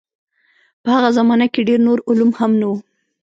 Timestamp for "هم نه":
2.39-2.65